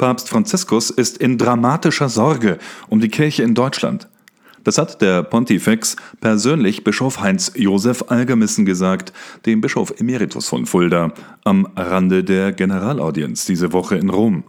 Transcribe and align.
Papst 0.00 0.30
Franziskus 0.30 0.88
ist 0.88 1.18
in 1.18 1.36
dramatischer 1.36 2.08
Sorge 2.08 2.56
um 2.88 3.00
die 3.00 3.10
Kirche 3.10 3.42
in 3.42 3.54
Deutschland. 3.54 4.08
Das 4.64 4.78
hat 4.78 5.02
der 5.02 5.22
Pontifex 5.22 5.94
persönlich 6.22 6.84
Bischof 6.84 7.20
Heinz 7.20 7.52
Josef 7.54 8.04
Algermissen 8.08 8.64
gesagt, 8.64 9.12
dem 9.44 9.60
Bischof 9.60 9.92
Emeritus 9.98 10.48
von 10.48 10.64
Fulda, 10.64 11.12
am 11.44 11.68
Rande 11.76 12.24
der 12.24 12.52
Generalaudienz 12.52 13.44
diese 13.44 13.74
Woche 13.74 13.96
in 13.96 14.08
Rom. 14.08 14.44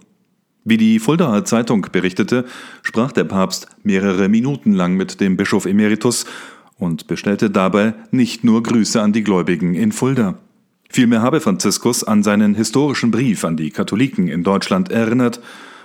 Wie 0.63 0.77
die 0.77 0.99
Fuldaer 0.99 1.43
Zeitung 1.43 1.85
berichtete, 1.91 2.45
sprach 2.81 3.11
der 3.11 3.25
Papst 3.25 3.67
mehrere 3.83 4.29
Minuten 4.29 4.71
lang 4.71 4.95
mit 4.95 5.19
dem 5.19 5.35
Bischof 5.35 5.65
Emeritus 5.65 6.23
und 6.77 7.07
bestellte 7.07 7.49
dabei 7.49 7.93
nicht 8.11 8.45
nur 8.45 8.63
Grüße 8.63 9.01
an 9.01 9.11
die 9.11 9.25
Gläubigen 9.25 9.75
in 9.75 9.91
Fulda. 9.91 10.37
Vielmehr 10.91 11.21
habe 11.21 11.39
Franziskus 11.39 12.03
an 12.03 12.21
seinen 12.21 12.53
historischen 12.53 13.11
Brief 13.11 13.45
an 13.45 13.55
die 13.55 13.71
Katholiken 13.71 14.27
in 14.27 14.43
Deutschland 14.43 14.91
erinnert 14.91 15.39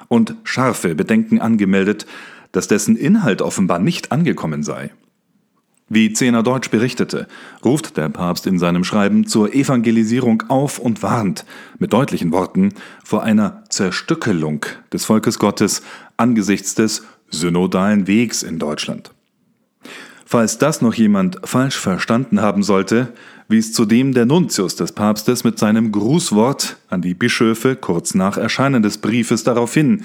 und 0.08 0.34
scharfe 0.42 0.96
Bedenken 0.96 1.40
angemeldet, 1.40 2.06
dass 2.50 2.66
dessen 2.66 2.96
Inhalt 2.96 3.40
offenbar 3.40 3.78
nicht 3.78 4.10
angekommen 4.10 4.64
sei. 4.64 4.90
Wie 5.88 6.12
Zehner 6.12 6.42
Deutsch 6.42 6.70
berichtete, 6.70 7.28
ruft 7.64 7.96
der 7.96 8.08
Papst 8.08 8.48
in 8.48 8.58
seinem 8.58 8.82
Schreiben 8.82 9.28
zur 9.28 9.54
Evangelisierung 9.54 10.42
auf 10.48 10.80
und 10.80 11.04
warnt 11.04 11.44
mit 11.78 11.92
deutlichen 11.92 12.32
Worten 12.32 12.70
vor 13.04 13.22
einer 13.22 13.62
Zerstückelung 13.68 14.66
des 14.92 15.04
Volkes 15.04 15.38
Gottes 15.38 15.82
angesichts 16.16 16.74
des 16.74 17.04
synodalen 17.30 18.08
Wegs 18.08 18.42
in 18.42 18.58
Deutschland. 18.58 19.12
Falls 20.28 20.58
das 20.58 20.82
noch 20.82 20.94
jemand 20.94 21.38
falsch 21.44 21.76
verstanden 21.78 22.40
haben 22.40 22.64
sollte, 22.64 23.12
wies 23.48 23.72
zudem 23.72 24.12
der 24.12 24.26
Nuntius 24.26 24.76
des 24.76 24.92
Papstes 24.92 25.44
mit 25.44 25.58
seinem 25.58 25.92
Grußwort 25.92 26.76
an 26.88 27.02
die 27.02 27.14
Bischöfe 27.14 27.76
kurz 27.76 28.14
nach 28.14 28.36
Erscheinen 28.36 28.82
des 28.82 28.98
Briefes 28.98 29.44
darauf 29.44 29.74
hin, 29.74 30.04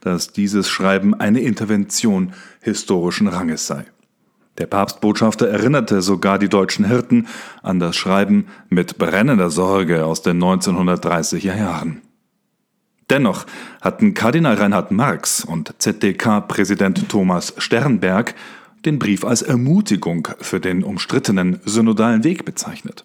dass 0.00 0.32
dieses 0.32 0.68
Schreiben 0.68 1.14
eine 1.14 1.40
Intervention 1.40 2.32
historischen 2.60 3.28
Ranges 3.28 3.66
sei. 3.66 3.84
Der 4.58 4.66
Papstbotschafter 4.66 5.48
erinnerte 5.48 6.02
sogar 6.02 6.38
die 6.38 6.48
deutschen 6.48 6.84
Hirten 6.84 7.28
an 7.62 7.78
das 7.78 7.96
Schreiben 7.96 8.46
mit 8.68 8.98
brennender 8.98 9.50
Sorge 9.50 10.04
aus 10.04 10.22
den 10.22 10.42
1930er 10.42 11.56
Jahren. 11.56 12.02
Dennoch 13.08 13.46
hatten 13.80 14.14
Kardinal 14.14 14.56
Reinhard 14.56 14.90
Marx 14.90 15.44
und 15.44 15.74
ZDK-Präsident 15.78 17.08
Thomas 17.08 17.54
Sternberg 17.56 18.34
den 18.84 18.98
Brief 18.98 19.24
als 19.24 19.42
Ermutigung 19.42 20.28
für 20.40 20.60
den 20.60 20.82
umstrittenen 20.84 21.60
synodalen 21.64 22.24
Weg 22.24 22.44
bezeichnet. 22.44 23.04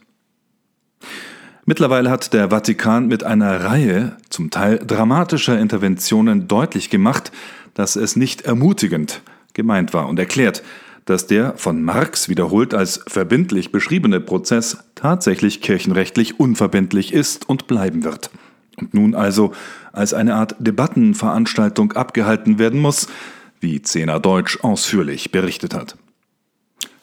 Mittlerweile 1.66 2.10
hat 2.10 2.34
der 2.34 2.50
Vatikan 2.50 3.08
mit 3.08 3.24
einer 3.24 3.64
Reihe 3.64 4.18
zum 4.30 4.50
Teil 4.50 4.80
dramatischer 4.80 5.58
Interventionen 5.58 6.48
deutlich 6.48 6.90
gemacht, 6.90 7.32
dass 7.74 7.96
es 7.96 8.16
nicht 8.16 8.42
ermutigend 8.42 9.22
gemeint 9.54 9.94
war 9.94 10.08
und 10.08 10.20
erklärt, 10.20 10.62
dass 11.06 11.28
der 11.28 11.54
von 11.58 11.82
Marx 11.84 12.30
wiederholt 12.30 12.74
als 12.74 13.02
verbindlich 13.08 13.72
beschriebene 13.72 14.20
Prozess 14.20 14.78
tatsächlich 14.96 15.62
kirchenrechtlich 15.62 16.40
unverbindlich 16.40 17.14
ist 17.14 17.48
und 17.48 17.68
bleiben 17.68 18.04
wird. 18.04 18.30
Und 18.78 18.94
nun 18.94 19.16
also 19.16 19.54
als 19.92 20.14
eine 20.14 20.36
Art 20.36 20.56
Debattenveranstaltung 20.60 21.94
abgehalten 21.94 22.58
werden 22.58 22.80
muss, 22.80 23.08
wie 23.64 23.82
Zehner 23.82 24.20
Deutsch 24.20 24.60
ausführlich 24.62 25.32
berichtet 25.32 25.74
hat. 25.74 25.96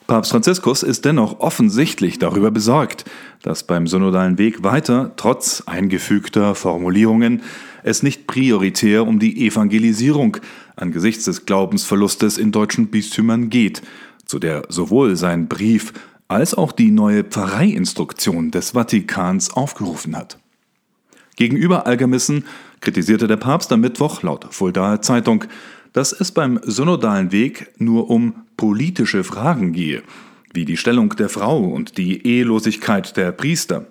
Papst 0.07 0.33
Franziskus 0.33 0.83
ist 0.83 1.05
dennoch 1.05 1.39
offensichtlich 1.39 2.19
darüber 2.19 2.51
besorgt, 2.51 3.05
dass 3.43 3.63
beim 3.63 3.87
synodalen 3.87 4.39
Weg 4.39 4.65
weiter, 4.65 5.13
trotz 5.17 5.63
eingefügter 5.67 6.55
Formulierungen, 6.57 7.43
es 7.85 8.03
nicht 8.03 8.27
prioritär 8.27 9.07
um 9.07 9.21
die 9.21 9.47
Evangelisierung 9.47 10.39
angesichts 10.75 11.27
des 11.27 11.47
Glaubensverlustes 11.47 12.39
in 12.39 12.51
deutschen 12.51 12.89
Bistümern 12.89 13.51
geht, 13.51 13.83
zu 14.27 14.39
der 14.39 14.65
sowohl 14.69 15.15
sein 15.15 15.47
Brief 15.47 15.93
als 16.27 16.55
auch 16.55 16.73
die 16.73 16.91
neue 16.91 17.25
Pfarreiinstruktion 17.25 18.51
des 18.51 18.73
Vatikans 18.73 19.51
aufgerufen 19.51 20.17
hat. 20.17 20.39
Gegenüber 21.37 21.87
Algermissen 21.87 22.45
kritisierte 22.81 23.27
der 23.27 23.37
Papst 23.37 23.73
am 23.73 23.81
Mittwoch 23.81 24.23
laut 24.23 24.47
Fuldaer 24.51 25.03
Zeitung, 25.03 25.45
dass 25.93 26.13
es 26.13 26.33
beim 26.33 26.61
synodalen 26.63 27.33
Weg 27.33 27.73
nur 27.79 28.11
um 28.11 28.35
politische 28.57 29.25
Fragen 29.25 29.73
gehe, 29.73 30.03
wie 30.53 30.65
die 30.65 30.77
Stellung 30.77 31.11
der 31.17 31.29
Frau 31.29 31.65
und 31.65 31.99
die 31.99 32.27
Ehelosigkeit 32.27 33.17
der 33.17 33.33
Priester. 33.33 33.87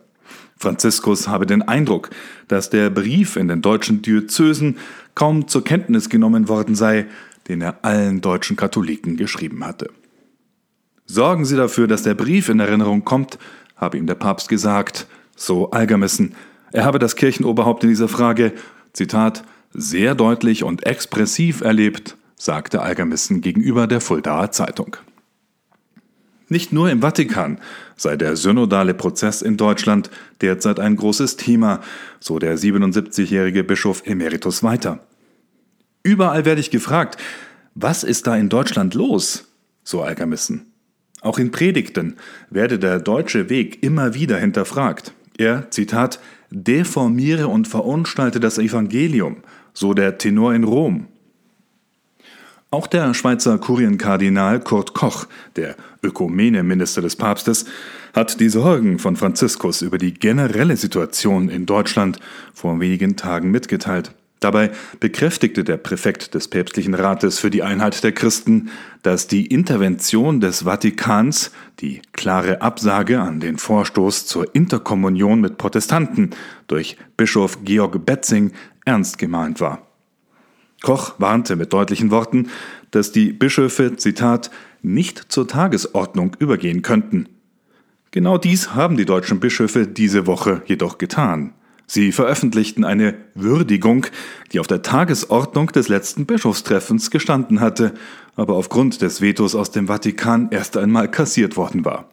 Franziskus 0.58 1.28
habe 1.28 1.46
den 1.46 1.62
Eindruck, 1.62 2.10
dass 2.50 2.70
der 2.70 2.90
Brief 2.90 3.38
in 3.38 3.48
den 3.48 3.62
deutschen 3.62 4.02
Diözesen 4.02 4.78
kaum 5.16 5.48
zur 5.48 5.64
Kenntnis 5.64 6.10
genommen 6.10 6.50
worden 6.50 6.76
sei, 6.76 7.08
den 7.48 7.62
er 7.62 7.84
allen 7.84 8.22
deutschen 8.22 8.58
Katholiken 8.58 9.16
geschrieben 9.16 9.66
hatte. 9.66 9.90
Sorgen 11.06 11.46
Sie 11.46 11.56
dafür, 11.56 11.88
dass 11.88 12.04
der 12.04 12.14
Brief 12.14 12.50
in 12.50 12.60
Erinnerung 12.60 13.04
kommt, 13.04 13.40
habe 13.76 13.98
ihm 13.98 14.06
der 14.06 14.16
Papst 14.16 14.50
gesagt, 14.50 15.08
so 15.36 15.72
Algermissen. 15.72 16.36
Er 16.72 16.86
habe 16.86 17.00
das 17.00 17.16
Kirchenoberhaupt 17.16 17.84
in 17.84 17.90
dieser 17.90 18.10
Frage, 18.10 18.54
Zitat, 18.94 19.44
sehr 19.74 20.16
deutlich 20.16 20.64
und 20.64 20.86
expressiv 20.86 21.62
erlebt, 21.62 22.18
sagte 22.36 22.82
Algermissen 22.82 23.42
gegenüber 23.42 23.88
der 23.88 24.02
Fuldaer 24.02 24.52
Zeitung. 24.52 24.98
Nicht 26.48 26.74
nur 26.74 26.90
im 26.90 27.02
Vatikan 27.02 27.60
sei 27.96 28.18
der 28.18 28.36
synodale 28.36 28.96
Prozess 28.96 29.44
in 29.44 29.56
Deutschland 29.56 30.10
derzeit 30.42 30.80
ein 30.80 30.96
großes 30.96 31.38
Thema, 31.38 31.82
so 32.20 32.40
der 32.40 32.58
77-jährige 32.58 33.64
Bischof 33.64 34.02
Emeritus 34.06 34.64
weiter. 34.64 35.00
Überall 36.02 36.46
werde 36.46 36.62
ich 36.62 36.72
gefragt, 36.72 37.18
was 37.76 38.04
ist 38.04 38.26
da 38.26 38.36
in 38.36 38.50
Deutschland 38.50 38.96
los? 38.96 39.48
So 39.84 40.02
Algermissen. 40.02 40.74
Auch 41.22 41.38
in 41.38 41.52
Predigten 41.52 42.18
werde 42.50 42.80
der 42.80 43.00
deutsche 43.00 43.50
Weg 43.50 43.84
immer 43.84 44.16
wieder 44.16 44.38
hinterfragt. 44.38 45.14
Er, 45.38 45.70
Zitat, 45.70 46.20
deformiere 46.50 47.48
und 47.48 47.68
verunstalte 47.68 48.40
das 48.40 48.58
Evangelium, 48.58 49.38
so 49.80 49.94
der 49.94 50.18
Tenor 50.18 50.54
in 50.54 50.66
Rom. 50.66 51.08
Auch 52.70 52.86
der 52.86 53.14
Schweizer 53.14 53.58
Kurienkardinal 53.58 54.60
Kurt 54.60 54.94
Koch, 54.94 55.26
der 55.56 55.76
Ökumene-Minister 56.04 57.02
des 57.02 57.16
Papstes, 57.16 57.64
hat 58.14 58.42
die 58.42 58.50
Sorgen 58.50 59.00
von 59.00 59.16
Franziskus 59.16 59.82
über 59.82 59.98
die 59.98 60.14
generelle 60.14 60.76
Situation 60.76 61.48
in 61.48 61.66
Deutschland 61.66 62.20
vor 62.54 62.78
wenigen 62.82 63.16
Tagen 63.16 63.52
mitgeteilt. 63.52 64.12
Dabei 64.40 64.72
bekräftigte 65.02 65.66
der 65.66 65.78
Präfekt 65.78 66.34
des 66.34 66.48
päpstlichen 66.48 66.94
Rates 66.94 67.40
für 67.40 67.50
die 67.50 67.62
Einheit 67.62 68.04
der 68.04 68.14
Christen, 68.14 68.70
dass 69.02 69.28
die 69.28 69.46
Intervention 69.46 70.40
des 70.40 70.64
Vatikans, 70.64 71.52
die 71.80 72.02
klare 72.14 72.62
Absage 72.62 73.20
an 73.20 73.42
den 73.42 73.58
Vorstoß 73.58 74.26
zur 74.26 74.56
Interkommunion 74.56 75.42
mit 75.42 75.58
Protestanten 75.58 76.30
durch 76.68 76.96
Bischof 77.18 77.60
Georg 77.66 78.06
Betzing 78.06 78.54
ernst 78.86 79.18
gemeint 79.18 79.60
war. 79.60 79.86
Koch 80.82 81.16
warnte 81.18 81.58
mit 81.58 81.74
deutlichen 81.74 82.10
Worten, 82.10 82.50
dass 82.92 83.12
die 83.12 83.34
Bischöfe, 83.34 83.98
Zitat, 83.98 84.50
nicht 84.82 85.32
zur 85.32 85.48
Tagesordnung 85.50 86.38
übergehen 86.40 86.82
könnten. 86.82 87.28
Genau 88.12 88.38
dies 88.38 88.74
haben 88.74 88.96
die 88.96 89.06
deutschen 89.06 89.42
Bischöfe 89.42 89.86
diese 89.86 90.26
Woche 90.26 90.62
jedoch 90.66 90.98
getan. 90.98 91.54
Sie 91.92 92.12
veröffentlichten 92.12 92.86
eine 92.86 93.16
Würdigung, 93.34 94.06
die 94.54 94.60
auf 94.60 94.68
der 94.68 94.84
Tagesordnung 94.84 95.72
des 95.72 95.88
letzten 95.88 96.28
Bischofstreffens 96.28 97.10
gestanden 97.10 97.62
hatte, 97.62 97.96
aber 98.36 98.54
aufgrund 98.54 99.02
des 99.02 99.22
Vetos 99.22 99.56
aus 99.56 99.72
dem 99.72 99.88
Vatikan 99.88 100.50
erst 100.52 100.78
einmal 100.78 101.10
kassiert 101.10 101.58
worden 101.58 101.86
war. 101.86 102.08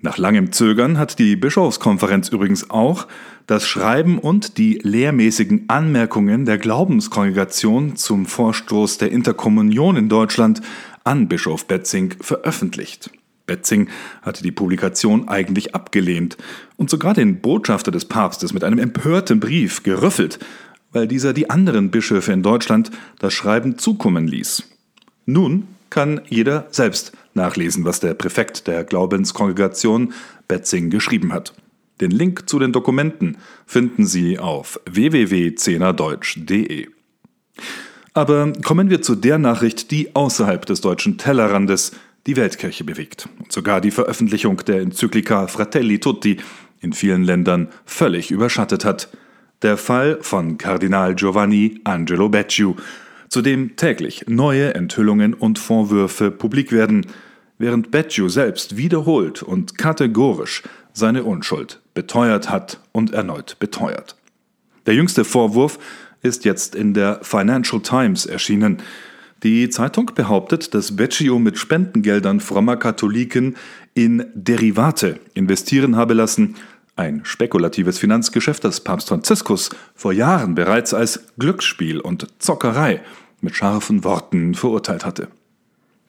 Nach 0.00 0.16
langem 0.16 0.52
Zögern 0.52 0.96
hat 0.96 1.18
die 1.18 1.36
Bischofskonferenz 1.36 2.30
übrigens 2.30 2.70
auch 2.70 3.06
das 3.46 3.68
Schreiben 3.68 4.18
und 4.18 4.56
die 4.56 4.80
lehrmäßigen 4.82 5.68
Anmerkungen 5.68 6.46
der 6.46 6.56
Glaubenskongregation 6.56 7.96
zum 7.96 8.24
Vorstoß 8.24 8.96
der 8.96 9.12
Interkommunion 9.12 9.96
in 9.96 10.08
Deutschland 10.08 10.62
an 11.04 11.28
Bischof 11.28 11.66
Betzing 11.66 12.14
veröffentlicht. 12.22 13.10
Betzing 13.48 13.88
hatte 14.22 14.44
die 14.44 14.52
Publikation 14.52 15.28
eigentlich 15.28 15.74
abgelehnt 15.74 16.36
und 16.76 16.88
sogar 16.88 17.14
den 17.14 17.40
Botschafter 17.40 17.90
des 17.90 18.04
Papstes 18.04 18.52
mit 18.52 18.62
einem 18.62 18.78
empörten 18.78 19.40
Brief 19.40 19.82
gerüffelt, 19.82 20.38
weil 20.92 21.08
dieser 21.08 21.32
die 21.32 21.50
anderen 21.50 21.90
Bischöfe 21.90 22.30
in 22.32 22.44
Deutschland 22.44 22.92
das 23.18 23.34
Schreiben 23.34 23.78
zukommen 23.78 24.28
ließ. 24.28 24.62
Nun 25.26 25.66
kann 25.90 26.20
jeder 26.28 26.68
selbst 26.70 27.10
nachlesen, 27.34 27.84
was 27.84 27.98
der 27.98 28.14
Präfekt 28.14 28.68
der 28.68 28.84
Glaubenskongregation 28.84 30.12
Betzing 30.46 30.90
geschrieben 30.90 31.32
hat. 31.32 31.54
Den 32.00 32.12
Link 32.12 32.48
zu 32.48 32.58
den 32.58 32.72
Dokumenten 32.72 33.36
finden 33.66 34.06
Sie 34.06 34.38
auf 34.38 34.80
www.zehnerdeutsch.de. 34.88 36.86
Aber 38.14 38.52
kommen 38.64 38.88
wir 38.90 39.02
zu 39.02 39.14
der 39.14 39.38
Nachricht, 39.38 39.90
die 39.90 40.14
außerhalb 40.14 40.64
des 40.66 40.80
deutschen 40.80 41.18
Tellerrandes 41.18 41.92
die 42.26 42.36
Weltkirche 42.36 42.84
bewegt 42.84 43.28
und 43.38 43.52
sogar 43.52 43.80
die 43.80 43.90
Veröffentlichung 43.90 44.58
der 44.66 44.80
Enzyklika 44.80 45.46
Fratelli 45.46 45.98
Tutti 45.98 46.38
in 46.80 46.92
vielen 46.92 47.24
Ländern 47.24 47.68
völlig 47.84 48.30
überschattet 48.30 48.84
hat. 48.84 49.08
Der 49.62 49.76
Fall 49.76 50.18
von 50.20 50.58
Kardinal 50.58 51.14
Giovanni 51.14 51.80
Angelo 51.84 52.28
Becciu, 52.28 52.74
zu 53.28 53.42
dem 53.42 53.76
täglich 53.76 54.24
neue 54.28 54.74
Enthüllungen 54.74 55.34
und 55.34 55.58
Vorwürfe 55.58 56.30
publik 56.30 56.70
werden, 56.72 57.06
während 57.58 57.90
Becciu 57.90 58.28
selbst 58.28 58.76
wiederholt 58.76 59.42
und 59.42 59.76
kategorisch 59.76 60.62
seine 60.92 61.24
Unschuld 61.24 61.80
beteuert 61.94 62.50
hat 62.50 62.80
und 62.92 63.12
erneut 63.12 63.58
beteuert. 63.58 64.16
Der 64.86 64.94
jüngste 64.94 65.24
Vorwurf 65.24 65.78
ist 66.22 66.44
jetzt 66.44 66.74
in 66.74 66.94
der 66.94 67.20
Financial 67.22 67.80
Times 67.82 68.26
erschienen. 68.26 68.78
Die 69.44 69.68
Zeitung 69.68 70.10
behauptet, 70.14 70.74
dass 70.74 70.96
Beccio 70.96 71.38
mit 71.38 71.58
Spendengeldern 71.58 72.40
frommer 72.40 72.76
Katholiken 72.76 73.56
in 73.94 74.26
Derivate 74.34 75.20
investieren 75.34 75.94
habe 75.94 76.14
lassen, 76.14 76.56
ein 76.96 77.20
spekulatives 77.24 77.98
Finanzgeschäft, 77.98 78.64
das 78.64 78.80
Papst 78.80 79.08
Franziskus 79.08 79.70
vor 79.94 80.12
Jahren 80.12 80.56
bereits 80.56 80.92
als 80.92 81.20
Glücksspiel 81.38 82.00
und 82.00 82.26
Zockerei 82.40 83.00
mit 83.40 83.54
scharfen 83.54 84.02
Worten 84.02 84.54
verurteilt 84.54 85.04
hatte. 85.04 85.28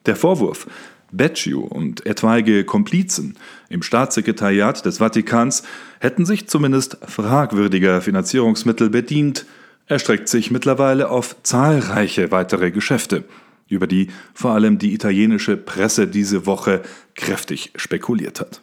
Der 0.06 0.16
Vorwurf, 0.16 0.66
Becciu 1.12 1.60
und 1.60 2.06
etwaige 2.06 2.64
Komplizen 2.64 3.36
im 3.68 3.82
Staatssekretariat 3.82 4.84
des 4.84 4.98
Vatikans 4.98 5.62
hätten 6.00 6.26
sich 6.26 6.48
zumindest 6.48 6.98
fragwürdiger 7.06 8.00
Finanzierungsmittel 8.00 8.90
bedient, 8.90 9.46
erstreckt 9.90 10.28
sich 10.28 10.50
mittlerweile 10.50 11.10
auf 11.10 11.36
zahlreiche 11.42 12.30
weitere 12.30 12.70
Geschäfte, 12.70 13.24
über 13.68 13.86
die 13.86 14.08
vor 14.34 14.52
allem 14.52 14.78
die 14.78 14.94
italienische 14.94 15.56
Presse 15.56 16.06
diese 16.06 16.46
Woche 16.46 16.82
kräftig 17.14 17.72
spekuliert 17.74 18.40
hat. 18.40 18.62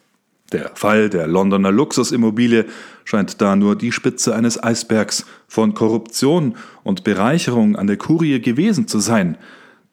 Der 0.53 0.71
Fall 0.75 1.09
der 1.09 1.27
Londoner 1.27 1.74
Luxusimmobilie 1.74 2.65
scheint 3.03 3.41
da 3.41 3.57
nur 3.57 3.77
die 3.77 3.91
Spitze 3.91 4.33
eines 4.33 4.62
Eisbergs 4.63 5.25
von 5.50 5.74
Korruption 5.74 6.56
und 6.83 7.03
Bereicherung 7.03 7.75
an 7.75 7.88
der 7.88 7.97
Kurie 7.97 8.39
gewesen 8.39 8.88
zu 8.88 9.00
sein, 9.00 9.38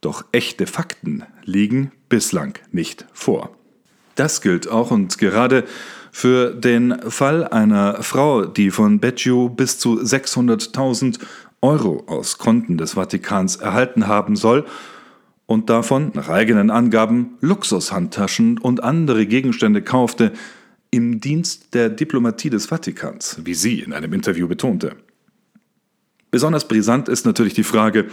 doch 0.00 0.24
echte 0.30 0.66
Fakten 0.66 1.24
liegen 1.42 1.90
bislang 2.08 2.60
nicht 2.70 3.06
vor. 3.12 3.50
Das 4.14 4.40
gilt 4.40 4.68
auch 4.68 4.90
und 4.90 5.18
gerade 5.18 5.64
für 6.12 6.54
den 6.54 6.96
Fall 7.08 7.48
einer 7.48 8.02
Frau, 8.02 8.44
die 8.44 8.70
von 8.70 9.00
Becciu 9.00 9.48
bis 9.48 9.78
zu 9.78 10.00
600.000 10.00 11.18
Euro 11.60 12.04
aus 12.06 12.38
Konten 12.38 12.78
des 12.78 12.92
Vatikans 12.92 13.56
erhalten 13.56 14.06
haben 14.06 14.36
soll 14.36 14.64
und 15.46 15.70
davon 15.70 16.12
nach 16.14 16.28
eigenen 16.28 16.70
Angaben 16.70 17.36
Luxushandtaschen 17.40 18.58
und 18.58 18.82
andere 18.82 19.26
Gegenstände 19.26 19.82
kaufte, 19.82 20.32
im 20.90 21.20
Dienst 21.20 21.74
der 21.74 21.88
Diplomatie 21.88 22.50
des 22.50 22.66
Vatikans, 22.66 23.40
wie 23.44 23.54
sie 23.54 23.80
in 23.80 23.92
einem 23.92 24.12
Interview 24.12 24.46
betonte. 24.46 24.94
Besonders 26.30 26.68
brisant 26.68 27.08
ist 27.08 27.26
natürlich 27.26 27.54
die 27.54 27.64
Frage, 27.64 28.06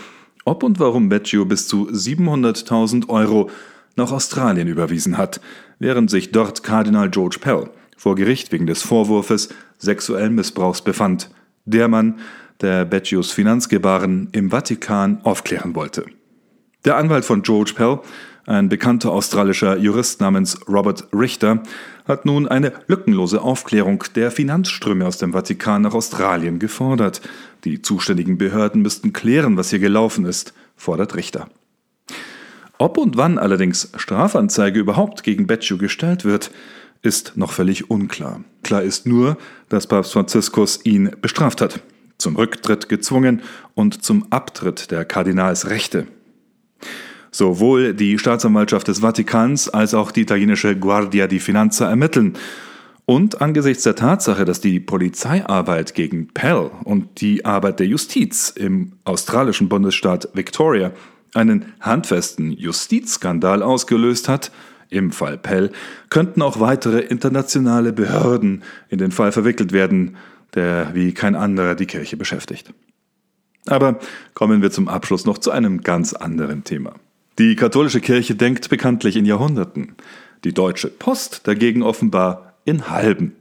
ob 0.46 0.64
und 0.64 0.80
warum 0.80 1.08
Beccio 1.10 1.46
bis 1.46 1.68
zu 1.68 1.90
700.000 1.90 3.08
Euro 3.10 3.52
nach 3.96 4.12
Australien 4.12 4.68
überwiesen 4.68 5.18
hat, 5.18 5.42
während 5.80 6.10
sich 6.10 6.32
dort 6.32 6.64
Kardinal 6.64 7.10
George 7.10 7.38
Pell 7.40 7.70
vor 7.98 8.16
Gericht 8.16 8.52
wegen 8.52 8.66
des 8.66 8.82
Vorwurfs 8.82 9.50
sexuellen 9.78 10.34
Missbrauchs 10.34 10.82
befand, 10.82 11.30
der 11.66 11.88
Mann, 11.88 12.20
der 12.62 12.86
Beccios 12.86 13.32
Finanzgebaren 13.32 14.30
im 14.32 14.50
Vatikan 14.50 15.20
aufklären 15.24 15.76
wollte. 15.76 16.06
Der 16.86 16.98
Anwalt 16.98 17.26
von 17.26 17.44
George 17.44 17.74
Pell, 17.76 18.00
ein 18.48 18.70
bekannter 18.70 19.12
australischer 19.12 19.78
Jurist 19.78 20.20
namens 20.20 20.60
Robert 20.68 21.08
Richter, 21.14 21.62
hat 22.08 22.26
nun 22.26 22.48
eine 22.48 22.74
lückenlose 22.88 23.42
Aufklärung 23.42 24.04
der 24.16 24.32
Finanzströme 24.32 25.06
aus 25.06 25.20
dem 25.20 25.34
Vatikan 25.34 25.84
nach 25.84 25.94
Australien 25.94 26.58
gefordert. 26.58 27.22
Die 27.66 27.84
zuständigen 27.84 28.40
Behörden 28.40 28.82
müssten 28.82 29.14
klären, 29.14 29.58
was 29.58 29.70
hier 29.70 29.80
gelaufen 29.80 30.26
ist, 30.26 30.54
fordert 30.76 31.16
Richter. 31.16 31.50
Ob 32.82 32.98
und 32.98 33.16
wann 33.16 33.38
allerdings 33.38 33.92
Strafanzeige 33.96 34.80
überhaupt 34.80 35.22
gegen 35.22 35.46
Becciu 35.46 35.78
gestellt 35.78 36.26
wird, 36.26 36.50
ist 37.04 37.34
noch 37.36 37.52
völlig 37.52 37.92
unklar. 37.92 38.44
Klar 38.64 38.82
ist 38.82 39.06
nur, 39.06 39.38
dass 39.70 39.86
Papst 39.86 40.14
Franziskus 40.14 40.80
ihn 40.84 41.12
bestraft 41.22 41.62
hat, 41.62 41.82
zum 42.18 42.36
Rücktritt 42.36 42.90
gezwungen 42.90 43.44
und 43.76 44.04
zum 44.04 44.26
Abtritt 44.32 44.90
der 44.90 45.06
Kardinalsrechte. 45.06 46.08
Sowohl 47.30 47.94
die 47.94 48.18
Staatsanwaltschaft 48.18 48.88
des 48.88 49.02
Vatikans 49.02 49.70
als 49.70 49.94
auch 49.94 50.10
die 50.10 50.22
italienische 50.22 50.76
Guardia 50.76 51.28
di 51.28 51.38
Finanza 51.38 51.88
ermitteln. 51.88 52.34
Und 53.06 53.42
angesichts 53.42 53.84
der 53.84 53.96
Tatsache, 53.96 54.44
dass 54.44 54.60
die 54.60 54.80
Polizeiarbeit 54.80 55.94
gegen 55.94 56.30
Pell 56.30 56.72
und 56.84 57.22
die 57.22 57.46
Arbeit 57.46 57.80
der 57.80 57.86
Justiz 57.86 58.50
im 58.50 58.94
australischen 59.04 59.70
Bundesstaat 59.70 60.30
Victoria 60.34 60.92
einen 61.34 61.74
handfesten 61.80 62.52
Justizskandal 62.52 63.64
ausgelöst 63.64 64.28
hat, 64.28 64.52
im 64.90 65.12
Fall 65.12 65.38
Pell 65.38 65.72
könnten 66.10 66.42
auch 66.42 66.60
weitere 66.60 67.00
internationale 67.00 67.94
Behörden 67.94 68.64
in 68.90 68.98
den 68.98 69.12
Fall 69.12 69.32
verwickelt 69.32 69.72
werden, 69.72 70.18
der 70.54 70.94
wie 70.94 71.14
kein 71.14 71.36
anderer 71.36 71.76
die 71.76 71.86
Kirche 71.86 72.18
beschäftigt. 72.18 72.74
Aber 73.68 74.00
kommen 74.34 74.62
wir 74.62 74.72
zum 74.72 74.90
Abschluss 74.90 75.26
noch 75.26 75.38
zu 75.38 75.52
einem 75.52 75.82
ganz 75.82 76.14
anderen 76.14 76.66
Thema. 76.66 76.96
Die 77.40 77.56
katholische 77.56 78.02
Kirche 78.02 78.36
denkt 78.36 78.70
bekanntlich 78.70 79.16
in 79.16 79.26
Jahrhunderten, 79.26 79.96
die 80.44 80.54
deutsche 80.54 80.90
Post 80.90 81.48
dagegen 81.48 81.84
offenbar 81.84 82.56
in 82.66 82.90
halben. 82.90 83.36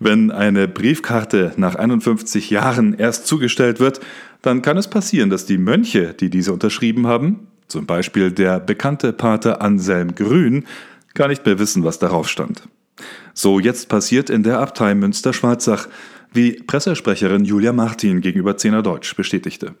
Wenn 0.00 0.30
eine 0.30 0.68
Briefkarte 0.68 1.52
nach 1.56 1.74
51 1.74 2.50
Jahren 2.50 2.94
erst 2.94 3.26
zugestellt 3.26 3.80
wird, 3.80 4.00
dann 4.42 4.62
kann 4.62 4.76
es 4.76 4.88
passieren, 4.88 5.30
dass 5.30 5.46
die 5.46 5.58
Mönche, 5.58 6.14
die 6.14 6.30
diese 6.30 6.52
unterschrieben 6.52 7.06
haben, 7.06 7.46
zum 7.68 7.86
Beispiel 7.86 8.30
der 8.32 8.60
bekannte 8.60 9.12
Pater 9.12 9.62
Anselm 9.62 10.14
Grün, 10.14 10.64
gar 11.14 11.28
nicht 11.28 11.46
mehr 11.46 11.58
wissen, 11.58 11.84
was 11.84 11.98
darauf 11.98 12.28
stand. 12.28 12.62
So 13.34 13.60
jetzt 13.60 13.88
passiert 13.88 14.30
in 14.30 14.42
der 14.42 14.58
Abtei 14.58 14.94
Münster-Schwarzach, 14.94 15.88
wie 16.32 16.52
Pressesprecherin 16.52 17.44
Julia 17.44 17.72
Martin 17.72 18.20
gegenüber 18.20 18.56
Zehner 18.56 18.82
Deutsch 18.82 19.14
bestätigte. 19.16 19.74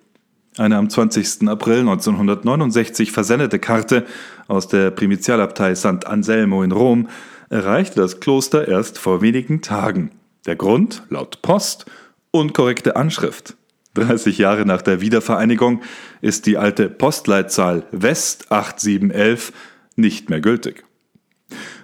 Eine 0.58 0.76
am 0.76 0.90
20. 0.90 1.48
April 1.48 1.80
1969 1.80 3.10
versendete 3.10 3.58
Karte 3.58 4.04
aus 4.48 4.68
der 4.68 4.90
Primizialabtei 4.90 5.74
St. 5.74 6.06
Anselmo 6.06 6.62
in 6.62 6.72
Rom 6.72 7.08
erreichte 7.52 8.00
das 8.00 8.18
Kloster 8.18 8.66
erst 8.66 8.98
vor 8.98 9.20
wenigen 9.20 9.60
Tagen. 9.60 10.10
Der 10.46 10.56
Grund, 10.56 11.02
laut 11.10 11.42
Post, 11.42 11.84
unkorrekte 12.30 12.96
Anschrift. 12.96 13.56
30 13.94 14.38
Jahre 14.38 14.64
nach 14.64 14.80
der 14.80 15.02
Wiedervereinigung 15.02 15.82
ist 16.22 16.46
die 16.46 16.56
alte 16.56 16.88
Postleitzahl 16.88 17.84
West 17.92 18.50
8711 18.50 19.52
nicht 19.96 20.30
mehr 20.30 20.40
gültig. 20.40 20.84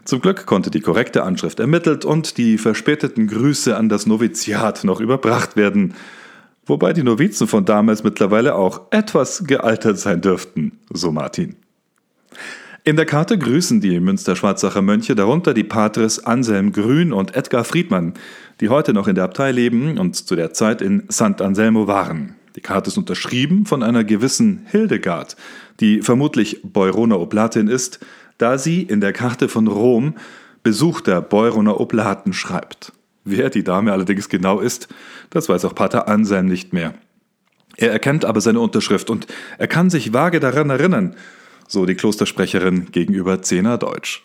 Zum 0.06 0.22
Glück 0.22 0.46
konnte 0.46 0.70
die 0.70 0.80
korrekte 0.80 1.22
Anschrift 1.22 1.60
ermittelt 1.60 2.06
und 2.06 2.38
die 2.38 2.56
verspäteten 2.56 3.26
Grüße 3.26 3.76
an 3.76 3.90
das 3.90 4.06
Noviziat 4.06 4.84
noch 4.84 5.00
überbracht 5.00 5.56
werden, 5.56 5.92
wobei 6.64 6.94
die 6.94 7.02
Novizen 7.02 7.46
von 7.46 7.66
damals 7.66 8.02
mittlerweile 8.02 8.54
auch 8.54 8.86
etwas 8.90 9.44
gealtert 9.44 9.98
sein 9.98 10.22
dürften, 10.22 10.78
so 10.90 11.12
Martin. 11.12 11.56
In 12.88 12.96
der 12.96 13.04
Karte 13.04 13.36
grüßen 13.36 13.82
die 13.82 14.00
Münster-Schwarzacher 14.00 14.80
Mönche 14.80 15.14
darunter 15.14 15.52
die 15.52 15.62
Patres 15.62 16.24
Anselm 16.24 16.72
Grün 16.72 17.12
und 17.12 17.36
Edgar 17.36 17.64
Friedmann, 17.64 18.14
die 18.62 18.70
heute 18.70 18.94
noch 18.94 19.08
in 19.08 19.14
der 19.14 19.24
Abtei 19.24 19.52
leben 19.52 19.98
und 19.98 20.16
zu 20.16 20.34
der 20.34 20.54
Zeit 20.54 20.80
in 20.80 21.02
St. 21.12 21.42
Anselmo 21.42 21.86
waren. 21.86 22.36
Die 22.56 22.62
Karte 22.62 22.88
ist 22.88 22.96
unterschrieben 22.96 23.66
von 23.66 23.82
einer 23.82 24.04
gewissen 24.04 24.64
Hildegard, 24.70 25.36
die 25.80 26.00
vermutlich 26.00 26.62
Beuroner 26.62 27.20
Oblatin 27.20 27.68
ist, 27.68 28.00
da 28.38 28.56
sie 28.56 28.84
in 28.84 29.02
der 29.02 29.12
Karte 29.12 29.50
von 29.50 29.66
Rom 29.66 30.14
Besuch 30.62 31.02
der 31.02 31.20
Beuroner 31.20 31.78
Oblaten 31.78 32.32
schreibt. 32.32 32.94
Wer 33.22 33.50
die 33.50 33.64
Dame 33.64 33.92
allerdings 33.92 34.30
genau 34.30 34.60
ist, 34.60 34.88
das 35.28 35.50
weiß 35.50 35.66
auch 35.66 35.74
Pater 35.74 36.08
Anselm 36.08 36.46
nicht 36.46 36.72
mehr. 36.72 36.94
Er 37.76 37.92
erkennt 37.92 38.24
aber 38.24 38.40
seine 38.40 38.60
Unterschrift 38.60 39.10
und 39.10 39.26
er 39.58 39.68
kann 39.68 39.90
sich 39.90 40.14
vage 40.14 40.40
daran 40.40 40.70
erinnern, 40.70 41.16
so 41.68 41.86
die 41.86 41.94
Klostersprecherin 41.94 42.90
gegenüber 42.90 43.40
Zehner 43.42 43.78
Deutsch. 43.78 44.24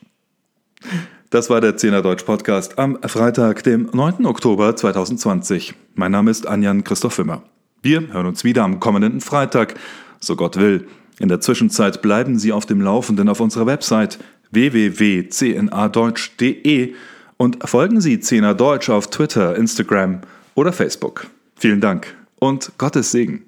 Das 1.30 1.50
war 1.50 1.62
der 1.62 1.78
Zehner 1.78 2.02
Deutsch 2.02 2.24
Podcast 2.24 2.80
am 2.80 3.00
Freitag, 3.04 3.64
dem 3.64 3.90
9. 3.94 4.26
Oktober 4.26 4.76
2020. 4.76 5.76
Mein 5.96 6.12
Name 6.12 6.30
ist 6.32 6.46
Anjan 6.48 6.84
Christoph 6.84 7.20
Wimmer. 7.20 7.44
Wir 7.82 8.14
hören 8.14 8.28
uns 8.28 8.44
wieder 8.44 8.64
am 8.64 8.80
kommenden 8.80 9.20
Freitag, 9.22 9.76
so 10.20 10.36
Gott 10.36 10.58
will. 10.58 10.88
In 11.20 11.28
der 11.28 11.42
Zwischenzeit 11.42 12.02
bleiben 12.02 12.40
Sie 12.40 12.52
auf 12.52 12.66
dem 12.66 12.82
Laufenden 12.82 13.30
auf 13.30 13.40
unserer 13.40 13.66
Website 13.66 14.20
www.cnadeutsch.de 14.52 16.94
und 17.38 17.58
folgen 17.68 18.02
Sie 18.02 18.20
Zehner 18.20 18.54
Deutsch 18.54 18.90
auf 18.90 19.10
Twitter, 19.10 19.56
Instagram 19.56 20.20
oder 20.56 20.72
Facebook. 20.72 21.26
Vielen 21.56 21.82
Dank 21.82 22.16
und 22.40 22.72
Gottes 22.78 23.12
Segen. 23.12 23.46